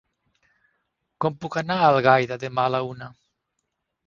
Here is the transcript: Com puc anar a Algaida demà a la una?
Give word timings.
Com 1.25 1.37
puc 1.43 1.57
anar 1.63 1.77
a 1.83 1.91
Algaida 1.91 2.39
demà 2.45 2.67
a 2.71 2.73
la 2.79 2.81
una? 2.95 3.13